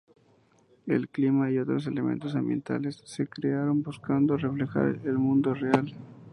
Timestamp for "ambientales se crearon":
2.35-3.83